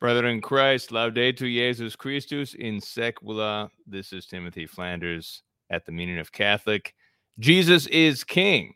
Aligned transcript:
Brethren 0.00 0.36
in 0.36 0.40
Christ, 0.40 0.92
Laudetur 0.92 1.40
Jesus 1.40 1.94
Christus 1.94 2.54
in 2.54 2.80
Secula. 2.80 3.68
This 3.86 4.14
is 4.14 4.24
Timothy 4.24 4.64
Flanders 4.64 5.42
at 5.68 5.84
the 5.84 5.92
meaning 5.92 6.18
of 6.18 6.32
Catholic. 6.32 6.94
Jesus 7.38 7.86
is 7.88 8.24
King. 8.24 8.72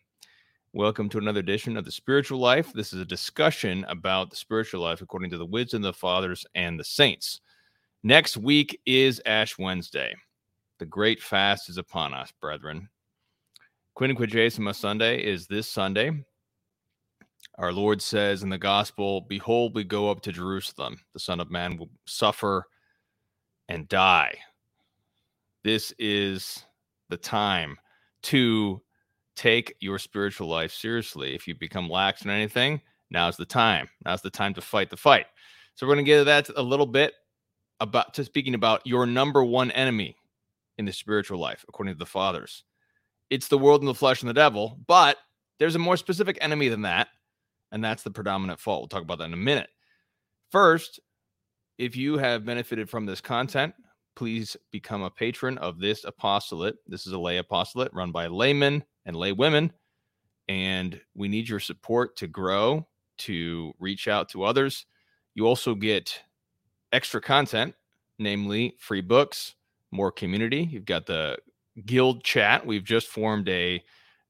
Welcome 0.74 1.08
to 1.08 1.16
another 1.16 1.40
edition 1.40 1.78
of 1.78 1.86
the 1.86 1.90
Spiritual 1.90 2.40
Life. 2.40 2.74
This 2.74 2.92
is 2.92 3.00
a 3.00 3.06
discussion 3.06 3.86
about 3.88 4.28
the 4.28 4.36
spiritual 4.36 4.82
life 4.82 5.00
according 5.00 5.30
to 5.30 5.38
the 5.38 5.46
wisdom 5.46 5.82
of 5.82 5.94
the 5.94 5.98
fathers 5.98 6.44
and 6.54 6.78
the 6.78 6.84
saints. 6.84 7.40
Next 8.02 8.36
week 8.36 8.78
is 8.84 9.22
Ash 9.24 9.56
Wednesday. 9.56 10.14
The 10.78 10.84
great 10.84 11.22
fast 11.22 11.70
is 11.70 11.78
upon 11.78 12.12
us, 12.12 12.34
brethren. 12.38 12.90
Quinquagesima 13.98 14.74
Sunday 14.74 15.24
is 15.24 15.46
this 15.46 15.70
Sunday. 15.70 16.22
Our 17.58 17.72
Lord 17.72 18.02
says 18.02 18.42
in 18.42 18.48
the 18.48 18.58
gospel, 18.58 19.20
Behold, 19.20 19.74
we 19.74 19.84
go 19.84 20.10
up 20.10 20.20
to 20.22 20.32
Jerusalem. 20.32 20.98
The 21.12 21.20
Son 21.20 21.38
of 21.38 21.50
Man 21.50 21.76
will 21.76 21.90
suffer 22.06 22.66
and 23.68 23.88
die. 23.88 24.34
This 25.62 25.94
is 25.98 26.64
the 27.10 27.16
time 27.16 27.78
to 28.24 28.82
take 29.36 29.74
your 29.80 29.98
spiritual 29.98 30.48
life 30.48 30.72
seriously. 30.72 31.34
If 31.34 31.46
you 31.46 31.54
become 31.54 31.88
lax 31.88 32.24
in 32.24 32.30
anything, 32.30 32.80
now's 33.10 33.36
the 33.36 33.44
time. 33.44 33.88
Now's 34.04 34.22
the 34.22 34.30
time 34.30 34.54
to 34.54 34.60
fight 34.60 34.90
the 34.90 34.96
fight. 34.96 35.26
So 35.74 35.86
we're 35.86 35.94
going 35.94 36.04
to 36.04 36.10
get 36.10 36.18
to 36.18 36.24
that 36.24 36.48
a 36.56 36.62
little 36.62 36.86
bit 36.86 37.14
about 37.80 38.14
to 38.14 38.24
speaking 38.24 38.54
about 38.54 38.84
your 38.84 39.06
number 39.06 39.44
one 39.44 39.70
enemy 39.70 40.16
in 40.78 40.84
the 40.84 40.92
spiritual 40.92 41.38
life, 41.38 41.64
according 41.68 41.94
to 41.94 41.98
the 41.98 42.06
fathers. 42.06 42.64
It's 43.30 43.48
the 43.48 43.58
world 43.58 43.80
and 43.80 43.88
the 43.88 43.94
flesh 43.94 44.22
and 44.22 44.28
the 44.28 44.34
devil, 44.34 44.78
but 44.86 45.18
there's 45.58 45.76
a 45.76 45.80
more 45.80 45.96
specific 45.96 46.36
enemy 46.40 46.68
than 46.68 46.82
that 46.82 47.08
and 47.74 47.84
that's 47.84 48.04
the 48.04 48.10
predominant 48.10 48.60
fault. 48.60 48.80
We'll 48.80 48.88
talk 48.88 49.02
about 49.02 49.18
that 49.18 49.24
in 49.24 49.32
a 49.34 49.36
minute. 49.36 49.68
First, 50.50 51.00
if 51.76 51.96
you 51.96 52.16
have 52.16 52.44
benefited 52.44 52.88
from 52.88 53.04
this 53.04 53.20
content, 53.20 53.74
please 54.14 54.56
become 54.70 55.02
a 55.02 55.10
patron 55.10 55.58
of 55.58 55.80
this 55.80 56.04
apostolate. 56.04 56.76
This 56.86 57.04
is 57.04 57.12
a 57.12 57.18
lay 57.18 57.38
apostolate 57.38 57.92
run 57.92 58.12
by 58.12 58.28
laymen 58.28 58.84
and 59.06 59.16
lay 59.16 59.32
women. 59.32 59.72
And 60.46 61.00
we 61.16 61.26
need 61.26 61.48
your 61.48 61.58
support 61.58 62.16
to 62.18 62.28
grow, 62.28 62.86
to 63.18 63.72
reach 63.80 64.06
out 64.06 64.28
to 64.28 64.44
others. 64.44 64.86
You 65.34 65.48
also 65.48 65.74
get 65.74 66.16
extra 66.92 67.20
content, 67.20 67.74
namely 68.20 68.76
free 68.78 69.00
books, 69.00 69.56
more 69.90 70.12
community. 70.12 70.68
You've 70.70 70.84
got 70.84 71.06
the 71.06 71.38
guild 71.84 72.22
chat. 72.22 72.64
We've 72.64 72.84
just 72.84 73.08
formed 73.08 73.48
a 73.48 73.82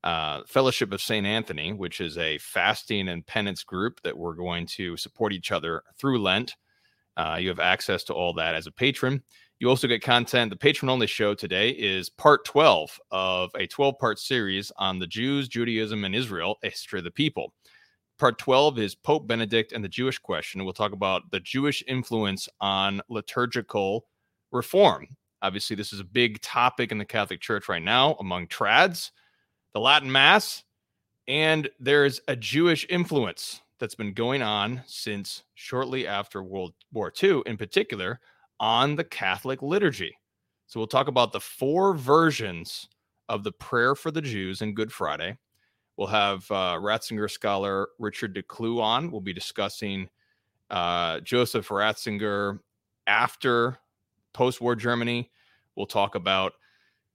uh, 0.04 0.42
Fellowship 0.46 0.92
of 0.92 1.00
St. 1.00 1.26
Anthony, 1.26 1.72
which 1.72 2.00
is 2.00 2.18
a 2.18 2.36
fasting 2.38 3.08
and 3.08 3.26
penance 3.26 3.64
group 3.64 4.00
that 4.02 4.16
we're 4.16 4.34
going 4.34 4.66
to 4.66 4.96
support 4.98 5.32
each 5.32 5.50
other 5.50 5.82
through 5.98 6.22
Lent. 6.22 6.54
Uh, 7.16 7.38
you 7.40 7.48
have 7.48 7.58
access 7.58 8.04
to 8.04 8.12
all 8.12 8.34
that 8.34 8.54
as 8.54 8.66
a 8.66 8.72
patron. 8.72 9.22
You 9.60 9.70
also 9.70 9.88
get 9.88 10.02
content. 10.02 10.50
The 10.50 10.56
patron 10.56 10.90
only 10.90 11.06
show 11.06 11.32
today 11.32 11.70
is 11.70 12.10
part 12.10 12.44
12 12.44 13.00
of 13.12 13.50
a 13.56 13.66
12 13.66 13.98
part 13.98 14.18
series 14.18 14.70
on 14.76 14.98
the 14.98 15.06
Jews, 15.06 15.48
Judaism, 15.48 16.04
and 16.04 16.14
Israel, 16.14 16.58
a 16.62 16.68
history 16.68 16.98
of 16.98 17.04
the 17.04 17.10
people. 17.10 17.54
Part 18.18 18.38
12 18.38 18.78
is 18.78 18.94
Pope 18.94 19.26
Benedict 19.26 19.72
and 19.72 19.82
the 19.82 19.88
Jewish 19.88 20.18
question. 20.18 20.64
We'll 20.64 20.74
talk 20.74 20.92
about 20.92 21.30
the 21.30 21.40
Jewish 21.40 21.82
influence 21.88 22.46
on 22.60 23.00
liturgical 23.08 24.06
reform. 24.52 25.08
Obviously, 25.40 25.76
this 25.76 25.94
is 25.94 26.00
a 26.00 26.04
big 26.04 26.42
topic 26.42 26.92
in 26.92 26.98
the 26.98 27.04
Catholic 27.06 27.40
Church 27.40 27.70
right 27.70 27.82
now 27.82 28.16
among 28.20 28.48
trads 28.48 29.10
the 29.74 29.80
Latin 29.80 30.10
Mass, 30.10 30.62
and 31.28 31.68
there's 31.80 32.20
a 32.28 32.36
Jewish 32.36 32.86
influence 32.88 33.60
that's 33.80 33.96
been 33.96 34.14
going 34.14 34.40
on 34.40 34.82
since 34.86 35.42
shortly 35.54 36.06
after 36.06 36.42
World 36.42 36.74
War 36.92 37.12
II, 37.22 37.42
in 37.44 37.56
particular, 37.56 38.20
on 38.60 38.94
the 38.94 39.04
Catholic 39.04 39.62
liturgy. 39.62 40.16
So 40.68 40.78
we'll 40.78 40.86
talk 40.86 41.08
about 41.08 41.32
the 41.32 41.40
four 41.40 41.94
versions 41.94 42.88
of 43.28 43.42
the 43.42 43.52
prayer 43.52 43.94
for 43.94 44.10
the 44.10 44.22
Jews 44.22 44.62
in 44.62 44.74
Good 44.74 44.92
Friday. 44.92 45.36
We'll 45.96 46.08
have 46.08 46.48
uh, 46.50 46.78
Ratzinger 46.80 47.30
scholar 47.30 47.88
Richard 47.98 48.34
DeClue 48.34 48.80
on. 48.80 49.10
We'll 49.10 49.20
be 49.20 49.32
discussing 49.32 50.08
uh, 50.70 51.20
Joseph 51.20 51.68
Ratzinger 51.68 52.60
after 53.06 53.78
post 54.32 54.60
war 54.60 54.76
Germany. 54.76 55.30
We'll 55.76 55.86
talk 55.86 56.14
about 56.14 56.52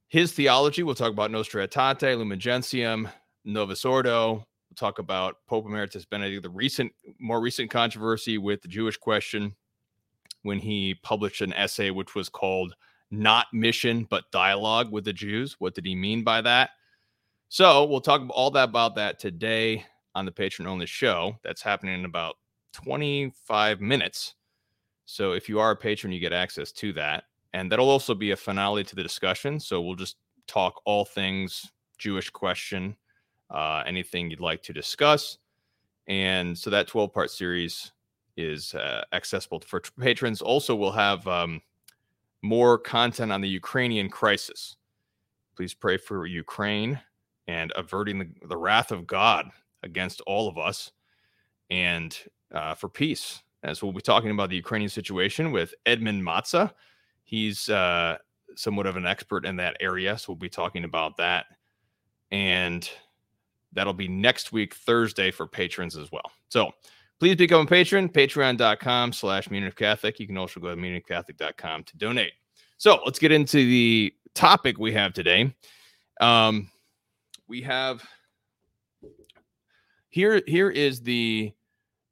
his 0.09 0.33
theology. 0.33 0.83
We'll 0.83 0.95
talk 0.95 1.11
about 1.11 1.31
Nostra 1.31 1.67
Aetate, 1.67 2.17
Lumen 2.17 2.39
Gentium, 2.39 3.07
Novus 3.45 3.85
Ordo. 3.85 4.33
We'll 4.33 4.75
talk 4.75 4.99
about 4.99 5.37
Pope 5.47 5.65
Emeritus 5.65 6.05
Benedict, 6.05 6.43
the 6.43 6.49
recent, 6.49 6.91
more 7.19 7.39
recent 7.39 7.71
controversy 7.71 8.37
with 8.37 8.61
the 8.61 8.67
Jewish 8.67 8.97
question 8.97 9.55
when 10.41 10.59
he 10.59 10.95
published 11.03 11.41
an 11.41 11.53
essay 11.53 11.91
which 11.91 12.15
was 12.15 12.27
called 12.27 12.75
Not 13.11 13.47
Mission, 13.53 14.07
but 14.09 14.31
Dialogue 14.31 14.91
with 14.91 15.05
the 15.05 15.13
Jews. 15.13 15.55
What 15.59 15.75
did 15.75 15.85
he 15.85 15.95
mean 15.95 16.23
by 16.23 16.41
that? 16.41 16.71
So 17.49 17.85
we'll 17.85 18.01
talk 18.01 18.21
all 18.29 18.51
that 18.51 18.69
about 18.69 18.95
that 18.95 19.19
today 19.19 19.85
on 20.15 20.25
the 20.25 20.31
patron 20.31 20.67
only 20.67 20.85
show. 20.87 21.35
That's 21.43 21.61
happening 21.61 21.99
in 21.99 22.05
about 22.05 22.35
25 22.73 23.79
minutes. 23.79 24.35
So 25.05 25.33
if 25.33 25.49
you 25.49 25.59
are 25.59 25.71
a 25.71 25.75
patron, 25.75 26.13
you 26.13 26.19
get 26.19 26.33
access 26.33 26.71
to 26.73 26.93
that 26.93 27.25
and 27.53 27.71
that'll 27.71 27.89
also 27.89 28.13
be 28.13 28.31
a 28.31 28.35
finale 28.35 28.83
to 28.83 28.95
the 28.95 29.03
discussion. 29.03 29.59
So 29.59 29.81
we'll 29.81 29.95
just 29.95 30.17
talk 30.47 30.81
all 30.85 31.05
things 31.05 31.71
Jewish 31.97 32.29
question, 32.29 32.95
uh, 33.49 33.83
anything 33.85 34.29
you'd 34.29 34.39
like 34.39 34.63
to 34.63 34.73
discuss. 34.73 35.37
And 36.07 36.57
so 36.57 36.69
that 36.69 36.87
12 36.87 37.13
part 37.13 37.29
series 37.29 37.91
is 38.37 38.73
uh, 38.73 39.03
accessible 39.13 39.61
for 39.65 39.81
patrons. 39.99 40.41
Also, 40.41 40.75
we'll 40.75 40.91
have 40.91 41.27
um, 41.27 41.61
more 42.41 42.77
content 42.77 43.31
on 43.31 43.41
the 43.41 43.49
Ukrainian 43.49 44.09
crisis. 44.09 44.77
Please 45.55 45.73
pray 45.73 45.97
for 45.97 46.25
Ukraine 46.25 46.99
and 47.47 47.71
averting 47.75 48.19
the, 48.19 48.29
the 48.47 48.57
wrath 48.57 48.91
of 48.91 49.05
God 49.05 49.49
against 49.83 50.21
all 50.21 50.47
of 50.47 50.57
us 50.57 50.91
and 51.69 52.17
uh, 52.53 52.73
for 52.73 52.89
peace. 52.89 53.41
As 53.61 53.83
we'll 53.83 53.91
be 53.91 54.01
talking 54.01 54.31
about 54.31 54.49
the 54.49 54.55
Ukrainian 54.55 54.89
situation 54.89 55.51
with 55.51 55.73
Edmund 55.85 56.23
Mazza 56.23 56.71
He's 57.29 57.69
uh, 57.69 58.17
somewhat 58.55 58.87
of 58.87 58.95
an 58.95 59.05
expert 59.05 59.45
in 59.45 59.55
that 59.57 59.77
area. 59.79 60.17
So 60.17 60.31
we'll 60.33 60.37
be 60.37 60.49
talking 60.49 60.83
about 60.83 61.15
that. 61.17 61.45
And 62.31 62.89
that'll 63.71 63.93
be 63.93 64.07
next 64.07 64.51
week, 64.51 64.73
Thursday, 64.73 65.29
for 65.29 65.45
patrons 65.45 65.95
as 65.95 66.11
well. 66.11 66.31
So 66.49 66.71
please 67.19 67.35
become 67.35 67.67
a 67.67 67.69
patron, 67.69 68.09
patreon.com 68.09 69.13
slash 69.13 69.47
Catholic. 69.75 70.19
You 70.19 70.25
can 70.25 70.37
also 70.39 70.59
go 70.59 70.73
to 70.73 70.75
meaningofcatholic.com 70.75 71.83
to 71.83 71.97
donate. 71.97 72.33
So 72.77 72.99
let's 73.05 73.19
get 73.19 73.31
into 73.31 73.57
the 73.57 74.11
topic 74.33 74.79
we 74.79 74.91
have 74.93 75.13
today. 75.13 75.53
Um, 76.19 76.71
we 77.47 77.61
have 77.61 78.03
here 80.09 80.41
here 80.47 80.71
is 80.71 81.01
the 81.01 81.53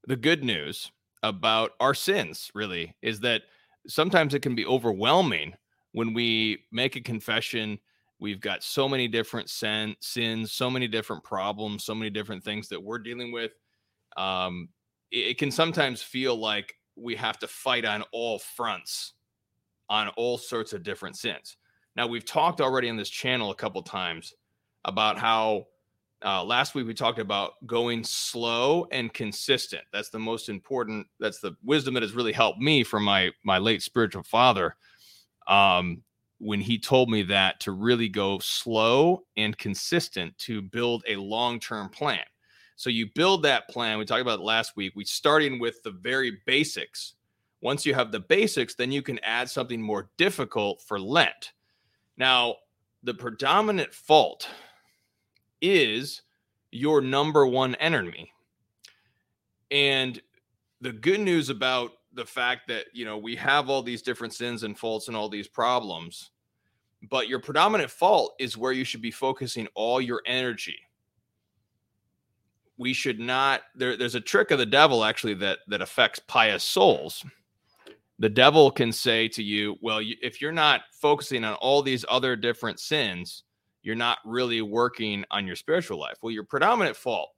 the 0.06 0.16
good 0.16 0.44
news 0.44 0.92
about 1.24 1.72
our 1.80 1.96
sins 1.96 2.52
really 2.54 2.96
is 3.02 3.20
that 3.22 3.42
sometimes 3.88 4.34
it 4.34 4.42
can 4.42 4.56
be 4.56 4.66
overwhelming 4.66 5.53
when 5.94 6.14
we 6.14 6.66
make 6.72 6.96
a 6.96 7.02
confession 7.02 7.80
we've 8.20 8.42
got 8.42 8.64
so 8.64 8.90
many 8.90 9.08
different 9.08 9.50
sin, 9.50 9.96
sins 10.00 10.52
so 10.52 10.70
many 10.70 10.88
different 10.88 11.24
problems 11.24 11.84
so 11.84 11.96
many 11.96 12.09
different 12.09 12.44
things 12.44 12.68
that 12.68 12.81
we're 12.81 13.00
dealing 13.00 13.31
with 13.31 13.52
um, 14.18 14.70
it, 15.12 15.31
it, 15.31 15.38
can 15.38 15.52
sometimes 15.52 16.02
feel 16.02 16.36
like 16.36 16.74
we 16.96 17.16
have 17.16 17.38
to 17.40 17.48
fight 17.48 17.86
on 17.86 18.03
all 18.12 18.40
fronts 18.40 19.14
on 19.90 20.09
all 20.09 20.38
sorts 20.38 20.74
of 20.74 20.84
different 20.84 21.16
sins. 21.16 21.58
Now 21.96 22.08
we've 22.08 22.25
talked 22.25 22.62
already 22.62 22.90
on 22.90 22.98
this 22.98 23.09
channel 23.09 23.52
a 23.52 23.56
couple 23.56 23.81
times 23.81 24.34
about 24.86 25.18
how 25.18 25.66
uh, 26.26 26.44
last 26.44 26.74
week 26.74 26.88
we 26.88 26.94
talked 26.94 27.20
about 27.20 27.54
going 27.66 28.04
slow 28.04 28.88
and 28.92 29.14
consistent. 29.14 29.84
That's 29.94 30.10
the 30.10 30.20
most 30.20 30.50
important. 30.50 31.08
That's 31.20 31.40
the 31.40 31.56
wisdom 31.64 31.94
that 31.94 32.04
has 32.04 32.14
really 32.14 32.34
helped 32.34 32.60
me 32.60 32.84
from 32.84 33.04
my 33.04 33.32
my 33.44 33.58
late 33.58 33.81
spiritual 33.84 34.24
father. 34.24 34.75
Um, 35.48 36.02
when 36.40 36.62
he 36.62 36.78
told 36.78 37.10
me 37.10 37.24
that 37.24 37.60
to 37.62 37.72
really 37.72 38.10
go 38.10 38.38
slow 38.40 39.24
and 39.38 39.58
consistent 39.58 40.38
to 40.38 40.62
build 40.62 41.04
a 41.08 41.16
long 41.16 41.60
term 41.60 41.90
plan. 41.90 42.24
So 42.75 42.92
you 42.92 43.08
build 43.16 43.44
that 43.44 43.68
plan. 43.70 43.98
We 43.98 44.06
talked 44.06 44.22
about 44.22 44.40
last 44.40 44.75
week. 44.75 44.94
We 44.96 45.04
starting 45.04 45.60
with 45.60 45.81
the 45.84 45.92
very 45.92 46.40
basics. 46.46 47.16
Once 47.62 47.88
you 47.88 47.96
have 47.96 48.12
the 48.12 48.20
basics, 48.20 48.75
then 48.75 48.92
you 48.92 49.02
can 49.02 49.20
add 49.24 49.50
something 49.50 49.81
more 49.81 50.12
difficult 50.18 50.81
for 50.84 51.00
Lent. 51.00 51.54
Now, 52.18 52.56
the 53.02 53.16
predominant 53.16 53.94
fault 53.94 54.48
is 55.62 56.21
your 56.71 57.01
number 57.01 57.45
one 57.45 57.75
enemy. 57.75 58.31
And 59.71 60.21
the 60.81 60.94
good 60.94 61.19
news 61.19 61.50
about 61.50 61.92
the 62.13 62.25
fact 62.25 62.68
that, 62.68 62.86
you 62.94 63.06
know, 63.06 63.18
we 63.18 63.36
have 63.36 63.69
all 63.69 63.83
these 63.83 64.01
different 64.01 64.33
sins 64.33 64.63
and 64.63 64.77
faults 64.77 65.07
and 65.07 65.18
all 65.18 65.30
these 65.30 65.48
problems, 65.48 66.31
but 67.09 67.27
your 67.27 67.39
predominant 67.39 67.92
fault 67.92 68.33
is 68.39 68.57
where 68.57 68.71
you 68.71 68.83
should 68.83 69.01
be 69.01 69.12
focusing 69.12 69.68
all 69.75 70.01
your 70.01 70.21
energy. 70.25 70.77
We 72.77 72.94
should 72.94 73.19
not 73.19 73.62
there, 73.75 73.98
there's 73.98 74.15
a 74.15 74.21
trick 74.21 74.51
of 74.51 74.60
the 74.60 74.65
devil 74.65 75.03
actually 75.03 75.33
that 75.36 75.60
that 75.68 75.81
affects 75.81 76.19
pious 76.27 76.63
souls 76.63 77.25
the 78.19 78.30
devil 78.30 78.71
can 78.71 78.92
say 78.92 79.27
to 79.30 79.44
you, 79.44 79.75
well, 79.81 80.01
you, 80.01 80.15
if 80.21 80.42
you're 80.42 80.51
not 80.51 80.81
focusing 80.92 81.44
on 81.44 81.53
all 81.56 81.81
these 81.81 82.03
other 82.10 82.36
different 82.36 82.80
sins, 82.80 83.44
you're 83.88 83.95
not 83.95 84.18
really 84.25 84.62
working 84.62 85.24
on 85.31 85.48
your 85.48 85.56
spiritual 85.56 85.98
life. 85.98 86.18
Well, 86.22 86.34
your 86.34 86.44
predominant 86.44 86.98
fault 86.98 87.30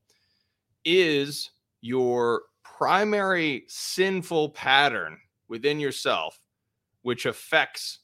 is 0.84 1.51
your 1.81 2.42
primary 2.63 3.66
sinful 3.68 4.50
pattern 4.50 5.19
within 5.48 5.80
yourself, 5.80 6.42
which 7.04 7.28
affects 7.28 8.00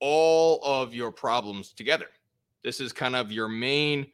all 0.00 0.60
of 0.62 0.92
your 0.94 1.10
problems 1.10 1.72
together. 1.72 2.08
This 2.62 2.78
is 2.78 2.92
kind 2.92 3.16
of 3.16 3.32
your 3.32 3.48
main 3.48 4.08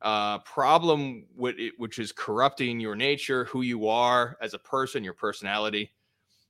uh, 0.00 0.38
problem, 0.38 1.26
which 1.36 1.98
is 1.98 2.12
corrupting 2.12 2.80
your 2.80 2.96
nature, 2.96 3.44
who 3.44 3.60
you 3.60 3.88
are 3.88 4.38
as 4.40 4.54
a 4.54 4.58
person, 4.58 5.04
your 5.04 5.12
personality, 5.12 5.92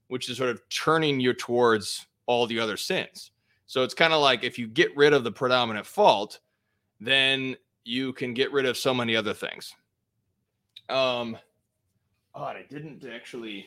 which 0.06 0.30
is 0.30 0.36
sort 0.36 0.50
of 0.50 0.62
turning 0.68 1.18
you 1.18 1.32
towards 1.32 2.06
all 2.26 2.46
the 2.46 2.60
other 2.60 2.76
sins. 2.76 3.32
So 3.70 3.84
it's 3.84 3.94
kind 3.94 4.12
of 4.12 4.20
like 4.20 4.42
if 4.42 4.58
you 4.58 4.66
get 4.66 4.96
rid 4.96 5.12
of 5.12 5.22
the 5.22 5.30
predominant 5.30 5.86
fault, 5.86 6.40
then 6.98 7.54
you 7.84 8.12
can 8.12 8.34
get 8.34 8.50
rid 8.50 8.66
of 8.66 8.76
so 8.76 8.92
many 8.92 9.14
other 9.14 9.32
things. 9.32 9.72
Um, 10.88 11.38
oh, 12.34 12.42
I 12.42 12.64
didn't 12.68 13.06
actually. 13.06 13.66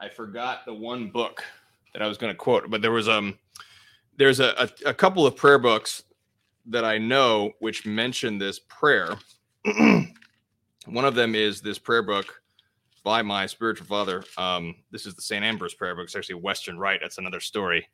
I 0.00 0.08
forgot 0.08 0.64
the 0.64 0.72
one 0.72 1.10
book 1.10 1.44
that 1.92 2.00
I 2.00 2.08
was 2.08 2.16
going 2.16 2.32
to 2.32 2.36
quote, 2.38 2.70
but 2.70 2.80
there 2.80 2.90
was 2.90 3.06
um, 3.06 3.38
there's 4.16 4.40
a, 4.40 4.54
a, 4.58 4.88
a 4.88 4.94
couple 4.94 5.26
of 5.26 5.36
prayer 5.36 5.58
books 5.58 6.04
that 6.64 6.86
I 6.86 6.96
know 6.96 7.52
which 7.58 7.84
mention 7.84 8.38
this 8.38 8.60
prayer. 8.60 9.18
One 10.86 11.04
of 11.04 11.14
them 11.14 11.34
is 11.34 11.60
this 11.60 11.78
prayer 11.78 12.02
book 12.02 12.40
by 13.02 13.20
my 13.20 13.44
spiritual 13.44 13.86
father. 13.86 14.24
Um, 14.38 14.74
this 14.90 15.04
is 15.04 15.14
the 15.14 15.20
St. 15.20 15.44
Ambrose 15.44 15.74
prayer 15.74 15.94
book. 15.94 16.04
It's 16.04 16.16
actually 16.16 16.36
Western 16.36 16.78
Rite. 16.78 17.00
That's 17.02 17.18
another 17.18 17.40
story, 17.40 17.86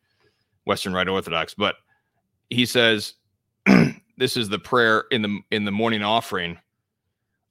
Western 0.65 0.93
Rite 0.93 1.09
Orthodox. 1.09 1.55
But 1.55 1.77
he 2.49 2.67
says, 2.67 3.15
this 4.19 4.37
is 4.37 4.49
the 4.49 4.59
prayer 4.59 5.05
in 5.11 5.23
the 5.23 5.39
in 5.51 5.65
the 5.65 5.71
morning 5.71 6.03
offering. 6.03 6.59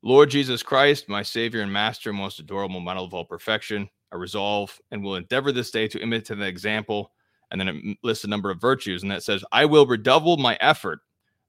Lord 0.02 0.30
Jesus 0.30 0.64
Christ, 0.64 1.10
my 1.10 1.24
Savior 1.24 1.62
and 1.62 1.74
Master, 1.74 2.14
most 2.14 2.40
adorable 2.40 2.80
model 2.80 3.04
of 3.04 3.14
all 3.14 3.26
perfection, 3.26 3.90
I 4.14 4.16
resolve 4.16 4.80
and 4.92 5.04
will 5.04 5.16
endeavor 5.16 5.52
this 5.52 5.72
day 5.72 5.88
to 5.90 6.00
imitate 6.00 6.38
the 6.38 6.46
example. 6.46 7.12
And 7.52 7.60
then 7.60 7.68
it 7.68 7.98
lists 8.04 8.24
a 8.24 8.28
number 8.28 8.52
of 8.52 8.62
virtues, 8.62 9.02
and 9.02 9.12
that 9.12 9.24
says, 9.24 9.44
I 9.52 9.66
will 9.66 9.88
redouble 9.88 10.38
my 10.38 10.56
effort 10.62 11.00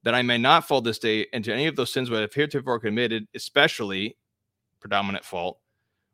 that 0.03 0.15
I 0.15 0.23
may 0.23 0.39
not 0.39 0.67
fall 0.67 0.81
this 0.81 0.99
day 0.99 1.27
into 1.33 1.53
any 1.53 1.67
of 1.67 1.77
those 1.77 1.93
sins 1.93 2.09
which 2.09 2.19
I 2.19 2.23
have 2.23 2.33
heretofore 2.33 2.81
committed, 2.81 3.27
especially 3.35 4.17
predominant 4.81 5.25
fault, 5.25 5.59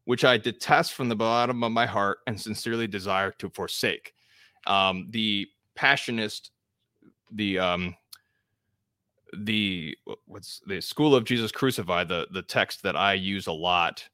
which 0.04 0.24
I 0.24 0.38
detest 0.38 0.94
from 0.94 1.08
the 1.08 1.16
bottom 1.16 1.62
of 1.62 1.72
my 1.72 1.86
heart 1.86 2.18
and 2.26 2.40
sincerely 2.40 2.88
desire 2.88 3.30
to 3.38 3.48
forsake. 3.50 4.12
Um, 4.66 5.06
the 5.10 5.48
passionist, 5.76 6.50
the 7.30 7.58
um, 7.58 7.94
the 9.36 9.96
what's 10.26 10.60
the 10.66 10.80
school 10.80 11.14
of 11.14 11.24
Jesus 11.24 11.52
crucified, 11.52 12.08
the 12.08 12.26
the 12.32 12.42
text 12.42 12.82
that 12.82 12.96
I 12.96 13.14
use 13.14 13.46
a 13.46 13.52
lot 13.52 14.08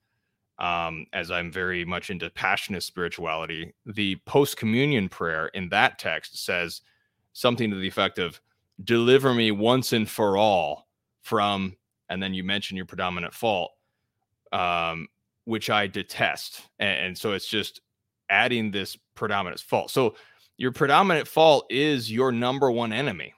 um, 0.58 1.06
as 1.12 1.30
I'm 1.30 1.50
very 1.50 1.84
much 1.84 2.10
into 2.10 2.30
passionist 2.30 2.84
spirituality. 2.84 3.74
The 3.86 4.16
post 4.26 4.56
communion 4.56 5.08
prayer 5.08 5.48
in 5.48 5.68
that 5.70 5.98
text 5.98 6.44
says 6.44 6.82
something 7.32 7.70
to 7.70 7.76
the 7.76 7.88
effect 7.88 8.18
of 8.18 8.40
deliver 8.84 9.34
me 9.34 9.50
once 9.50 9.92
and 9.92 10.08
for 10.08 10.36
all 10.36 10.88
from, 11.22 11.76
and 12.08 12.22
then 12.22 12.34
you 12.34 12.44
mention 12.44 12.76
your 12.76 12.86
predominant 12.86 13.34
fault, 13.34 13.72
um, 14.52 15.08
which 15.44 15.70
I 15.70 15.86
detest. 15.86 16.62
And, 16.78 17.06
and 17.06 17.18
so 17.18 17.32
it's 17.32 17.48
just 17.48 17.80
adding 18.30 18.70
this 18.70 18.96
predominant 19.14 19.60
fault. 19.60 19.90
So 19.90 20.14
your 20.56 20.72
predominant 20.72 21.26
fault 21.26 21.66
is 21.70 22.10
your 22.10 22.32
number 22.32 22.70
one 22.70 22.92
enemy. 22.92 23.34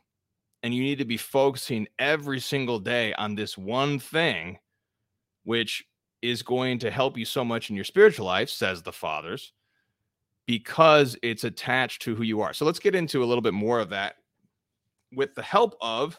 And 0.62 0.74
you 0.74 0.82
need 0.82 0.98
to 0.98 1.04
be 1.04 1.16
focusing 1.16 1.86
every 1.98 2.40
single 2.40 2.78
day 2.78 3.12
on 3.14 3.34
this 3.34 3.58
one 3.58 3.98
thing, 3.98 4.58
which 5.44 5.84
is 6.22 6.42
going 6.42 6.78
to 6.78 6.90
help 6.90 7.18
you 7.18 7.24
so 7.26 7.44
much 7.44 7.68
in 7.68 7.76
your 7.76 7.84
spiritual 7.84 8.24
life, 8.24 8.48
says 8.48 8.82
the 8.82 8.92
fathers, 8.92 9.52
because 10.46 11.16
it's 11.22 11.44
attached 11.44 12.00
to 12.02 12.14
who 12.14 12.22
you 12.22 12.40
are. 12.40 12.54
So 12.54 12.64
let's 12.64 12.78
get 12.78 12.94
into 12.94 13.22
a 13.22 13.26
little 13.26 13.42
bit 13.42 13.52
more 13.52 13.78
of 13.78 13.90
that 13.90 14.16
with 15.12 15.34
the 15.34 15.42
help 15.42 15.76
of 15.82 16.18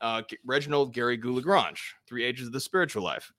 uh, 0.00 0.22
Reginald 0.44 0.94
Garrigou-Lagrange, 0.94 1.94
Three 2.06 2.24
Ages 2.24 2.46
of 2.46 2.52
the 2.52 2.60
Spiritual 2.60 3.02
Life. 3.02 3.30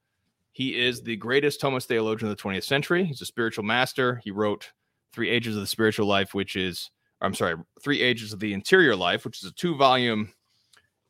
He 0.52 0.80
is 0.80 1.02
the 1.02 1.16
greatest 1.16 1.60
Thomist 1.60 1.86
theologian 1.86 2.30
of 2.30 2.36
the 2.36 2.42
20th 2.42 2.62
century. 2.62 3.04
He's 3.04 3.20
a 3.20 3.26
spiritual 3.26 3.64
master. 3.64 4.20
He 4.22 4.30
wrote 4.30 4.70
Three 5.14 5.30
Ages 5.30 5.54
of 5.54 5.60
the 5.60 5.66
Spiritual 5.66 6.06
Life, 6.06 6.34
which 6.34 6.56
is, 6.56 6.90
I'm 7.20 7.34
sorry, 7.34 7.54
Three 7.82 8.02
Ages 8.02 8.32
of 8.32 8.40
the 8.40 8.52
Interior 8.52 8.96
Life, 8.96 9.24
which 9.24 9.42
is 9.42 9.48
a 9.48 9.54
two 9.54 9.76
volume, 9.76 10.32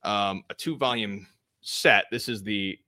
um, 0.03 0.43
a 0.51 0.55
two 0.55 0.77
volume 0.77 1.27
set. 1.62 2.05
This 2.11 2.29
is 2.29 2.43
the 2.43 2.79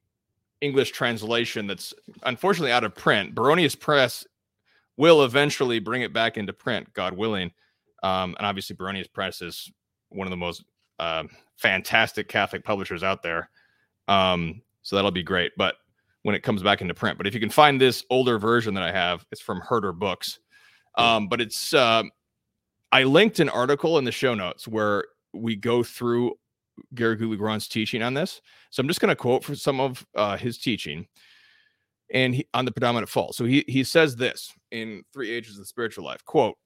English 0.61 0.93
translation 0.93 1.67
that's 1.67 1.95
unfortunately 2.25 2.73
out 2.73 2.85
of 2.85 2.95
print. 2.95 3.35
Baronius 3.35 3.79
Press 3.79 4.27
will 4.97 5.25
eventually 5.25 5.79
bring 5.79 6.03
it 6.03 6.13
back 6.13 6.37
into 6.37 6.53
print, 6.53 6.93
God 6.93 7.15
willing. 7.15 7.51
Um, 8.03 8.35
and 8.39 8.47
obviously, 8.47 8.77
Baronius 8.77 9.11
Press 9.13 9.41
is 9.43 9.71
one 10.11 10.27
of 10.27 10.31
the 10.31 10.37
most 10.37 10.65
uh, 10.99 11.25
fantastic 11.57 12.29
Catholic 12.29 12.65
publishers 12.65 13.03
out 13.03 13.23
there. 13.23 13.51
Um, 14.09 14.63
so 14.83 14.97
that'll 14.97 15.11
be 15.11 15.23
great. 15.23 15.53
But 15.57 15.77
when 16.23 16.35
it 16.35 16.43
comes 16.43 16.63
back 16.63 16.81
into 16.81 16.95
print, 16.95 17.19
but 17.19 17.27
if 17.27 17.35
you 17.35 17.41
can 17.41 17.51
find 17.51 17.81
this 17.81 18.05
older 18.11 18.39
version 18.39 18.75
that 18.75 18.83
I 18.83 18.93
have, 18.93 19.25
it's 19.33 19.41
from 19.41 19.61
Herder 19.61 19.93
Books. 19.93 20.39
Um, 20.97 21.29
but 21.29 21.41
it's 21.41 21.75
uh, 21.75 22.05
I 22.93 23.05
linked 23.05 23.41
an 23.41 23.49
article 23.49 23.99
in 23.99 24.05
the 24.05 24.13
show 24.13 24.35
notes 24.35 24.67
where 24.67 25.05
we 25.33 25.57
go 25.57 25.83
through 25.83 26.35
Garrigou-Lagrange's 26.95 27.69
teaching 27.69 28.03
on 28.03 28.15
this. 28.15 28.41
So 28.71 28.81
I'm 28.81 28.89
just 28.89 29.01
going 29.01 29.11
to 29.11 29.17
quote 29.17 29.45
for 29.45 29.55
some 29.55 29.81
of 29.81 30.07
uh, 30.15 30.37
his 30.37 30.59
teaching 30.59 31.07
and 32.13 32.35
he, 32.35 32.47
on 32.55 32.65
the 32.65 32.73
predominant 32.73 33.09
fault. 33.09 33.35
So 33.35 33.45
he 33.45 33.65
he 33.67 33.85
says 33.85 34.17
this 34.17 34.53
in 34.71 35.03
Three 35.13 35.31
Ages 35.31 35.55
of 35.55 35.59
the 35.59 35.67
Spiritual 35.67 36.05
Life. 36.05 36.25
Quote: 36.25 36.57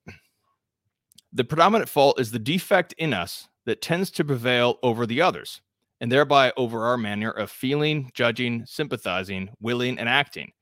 The 1.33 1.45
predominant 1.45 1.89
fault 1.89 2.21
is 2.21 2.31
the 2.31 2.39
defect 2.39 2.93
in 2.99 3.15
us 3.15 3.49
that 3.67 3.83
tends 3.83 4.11
to 4.13 4.25
prevail 4.25 4.79
over 4.83 5.07
the 5.07 5.23
others, 5.23 5.61
and 6.01 6.11
thereby 6.11 6.53
over 6.57 6.87
our 6.87 6.97
manner 6.97 7.31
of 7.31 7.51
feeling, 7.51 8.11
judging, 8.15 8.65
sympathizing, 8.67 9.51
willing, 9.61 9.99
and 9.99 10.09
acting. 10.09 10.53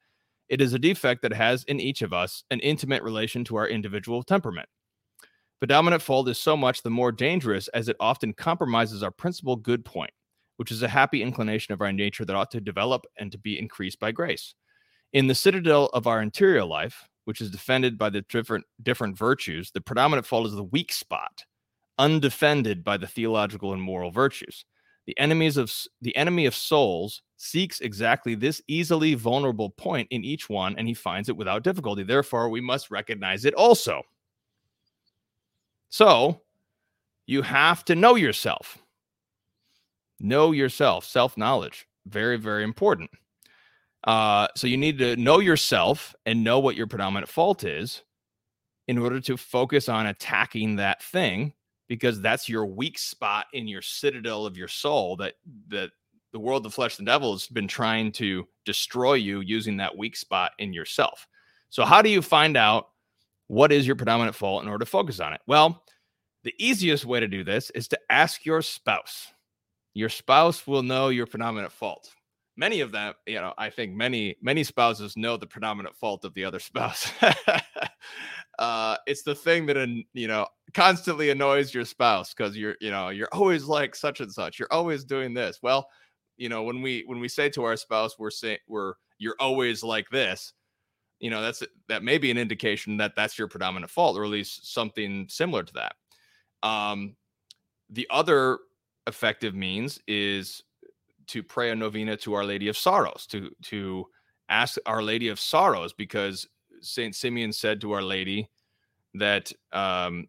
It 0.49 0.61
is 0.61 0.73
a 0.73 0.79
defect 0.79 1.23
that 1.23 1.33
has 1.33 1.65
in 1.65 1.81
each 1.81 2.03
of 2.03 2.13
us 2.13 2.45
an 2.51 2.61
intimate 2.61 3.03
relation 3.03 3.45
to 3.45 3.57
our 3.57 3.69
individual 3.69 4.23
temperament. 4.23 4.69
Predominant 5.61 6.03
fault 6.03 6.29
is 6.29 6.39
so 6.39 6.57
much 6.57 6.83
the 6.83 6.91
more 6.91 7.13
dangerous 7.13 7.69
as 7.69 7.89
it 7.89 7.97
often 8.01 8.33
compromises 8.33 9.03
our 9.03 9.11
principal 9.11 9.57
good 9.57 9.85
point, 9.85 10.13
which 10.57 10.71
is 10.71 10.83
a 10.83 10.89
happy 10.89 11.23
inclination 11.23 11.75
of 11.75 11.81
our 11.81 11.93
nature 11.93 12.25
that 12.25 12.37
ought 12.37 12.51
to 12.53 12.61
develop 12.61 13.05
and 13.19 13.33
to 13.33 13.39
be 13.39 13.59
increased 13.59 13.99
by 13.99 14.13
grace. 14.13 14.55
In 15.13 15.27
the 15.27 15.35
citadel 15.35 15.87
of 15.93 16.07
our 16.07 16.23
interior 16.23 16.65
life, 16.65 17.09
which 17.25 17.41
is 17.41 17.51
defended 17.51 17.99
by 17.99 18.09
the 18.09 18.23
different 18.23 18.65
different 18.83 19.19
virtues, 19.19 19.71
the 19.73 19.81
predominant 19.81 20.27
fault 20.27 20.47
is 20.47 20.55
the 20.55 20.65
weak 20.65 20.93
spot 20.93 21.45
undefended 21.99 22.85
by 22.85 22.97
the 22.97 23.07
theological 23.07 23.73
and 23.73 23.83
moral 23.83 24.11
virtues. 24.11 24.65
The 25.09 25.19
enemies 25.19 25.57
of 25.57 25.73
the 26.03 26.15
enemy 26.19 26.45
of 26.45 26.55
souls 26.55 27.23
seeks 27.39 27.81
exactly 27.81 28.35
this 28.35 28.61
easily 28.69 29.15
vulnerable 29.15 29.71
point 29.71 30.07
in 30.11 30.23
each 30.23 30.51
one, 30.51 30.77
and 30.77 30.87
he 30.87 30.93
finds 30.93 31.31
it 31.31 31.37
without 31.39 31.63
difficulty. 31.63 32.03
Therefore, 32.03 32.51
we 32.51 32.61
must 32.61 32.91
recognize 32.91 33.47
it 33.47 33.55
also. 33.55 34.03
So, 35.89 36.43
you 37.27 37.41
have 37.41 37.87
to 37.87 37.95
know 37.95 38.17
yourself. 38.17 38.77
Know 40.21 40.53
yourself, 40.53 41.07
self 41.07 41.39
knowledge, 41.39 41.89
very, 42.05 42.37
very 42.37 42.63
important. 42.63 43.11
Uh, 44.05 44.49
so, 44.57 44.67
you 44.67 44.77
need 44.77 44.99
to 44.99 45.17
know 45.17 45.39
yourself 45.39 46.15
and 46.27 46.45
know 46.45 46.59
what 46.59 46.77
your 46.77 46.87
predominant 46.87 47.31
fault 47.31 47.65
is 47.65 48.03
in 48.89 48.99
order 48.99 49.21
to 49.21 49.39
focus 49.39 49.89
on 49.89 50.05
attacking 50.05 50.77
that 50.77 51.03
thing 51.03 51.55
because 51.89 52.21
that's 52.21 52.49
your 52.49 52.67
weak 52.67 52.99
spot 52.99 53.47
in 53.53 53.67
your 53.67 53.83
citadel 53.83 54.47
of 54.47 54.57
your 54.57 54.69
soul 54.69 55.17
that 55.17 55.35
that 55.69 55.91
the 56.33 56.39
world 56.39 56.63
the 56.63 56.71
flesh 56.71 56.97
the 56.97 57.05
devil 57.05 57.33
has 57.33 57.47
been 57.47 57.67
trying 57.67 58.13
to 58.13 58.47
destroy 58.65 59.15
you 59.15 59.41
using 59.41 59.79
that 59.79 59.97
weak 59.97 60.15
spot 60.15 60.53
in 60.59 60.73
yourself. 60.73 61.27
So 61.71 61.85
how 61.85 62.03
do 62.03 62.11
you 62.11 62.23
find 62.23 62.57
out 62.57 62.91
what 63.49 63.73
is 63.73 63.87
your 63.87 63.97
predominant 63.97 64.37
fault 64.37 64.63
in 64.63 64.69
order 64.69 64.85
to 64.85 64.91
focus 64.91 65.21
on 65.21 65.33
it? 65.33 65.41
Well 65.47 65.83
the 66.45 66.55
easiest 66.59 67.05
way 67.05 67.19
to 67.21 67.27
do 67.27 67.43
this 67.43 67.71
is 67.71 67.89
to 67.89 67.99
ask 68.11 68.47
your 68.47 68.63
spouse. 68.63 69.33
Your 69.95 70.09
spouse 70.09 70.67
will 70.67 70.83
know 70.83 71.09
your 71.09 71.27
predominant 71.27 71.73
fault. 71.73 72.15
Many 72.57 72.81
of 72.81 72.93
them 72.93 73.15
you 73.27 73.37
know 73.37 73.55
i 73.57 73.71
think 73.71 73.95
many 73.95 74.37
many 74.43 74.65
spouses 74.65 75.17
know 75.17 75.37
the 75.37 75.47
predominant 75.47 75.97
fault 75.97 76.25
of 76.25 76.35
the 76.35 76.45
other 76.45 76.59
spouse. 76.61 77.11
Uh, 78.59 78.97
it's 79.07 79.23
the 79.23 79.35
thing 79.35 79.67
that 79.67 79.77
in 79.77 80.05
you 80.15 80.27
know 80.27 80.45
constantly 80.75 81.31
annoys 81.31 81.73
your 81.75 81.85
spouse 81.85 82.35
because 82.35 82.57
you're 82.57 82.77
you 82.81 82.91
know 82.91 83.09
you're 83.11 83.29
always 83.33 83.65
like 83.65 83.95
such 83.95 84.21
and 84.21 84.33
such. 84.33 84.59
You're 84.59 84.73
always 84.73 85.05
doing 85.05 85.35
this. 85.35 85.61
Well, 85.63 85.89
you 86.37 86.49
know 86.49 86.63
when 86.63 86.83
we 86.83 87.03
when 87.07 87.21
we 87.21 87.29
say 87.29 87.49
to 87.51 87.65
our 87.65 87.77
spouse 87.77 88.19
we're 88.19 88.31
saying 88.31 88.59
we're 88.69 88.95
you're 89.19 89.37
always 89.41 89.83
like 89.83 90.09
this. 90.11 90.53
you 91.21 91.31
know 91.31 91.43
that's 91.43 91.63
that 91.89 92.03
may 92.05 92.19
be 92.19 92.31
an 92.31 92.39
indication 92.39 92.97
that 92.99 93.13
that's 93.17 93.39
your 93.39 93.49
predominant 93.49 93.91
fault 93.91 94.17
or 94.17 94.25
at 94.25 94.31
least 94.31 94.73
something 94.73 95.27
similar 95.29 95.63
to 95.65 95.73
that 95.75 95.95
um 96.63 97.17
the 97.91 98.07
other 98.11 98.59
effective 99.07 99.55
means 99.55 99.99
is 100.07 100.63
to 101.27 101.43
pray 101.43 101.71
a 101.71 101.75
novena 101.77 102.17
to 102.17 102.35
our 102.35 102.45
lady 102.45 102.69
of 102.69 102.77
sorrows 102.77 103.27
to 103.27 103.51
to 103.63 104.07
ask 104.49 104.79
our 104.87 105.03
lady 105.03 105.29
of 105.29 105.41
sorrows 105.41 105.93
because 105.93 106.47
saint 106.81 107.15
simeon 107.17 107.53
said 107.53 107.81
to 107.81 107.93
our 107.93 108.03
lady 108.03 108.49
that 109.15 109.51
um 109.73 110.29